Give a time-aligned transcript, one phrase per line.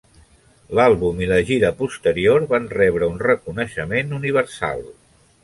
[0.77, 4.85] L'àlbum i la gira posterior van rebre un reconeixement universal.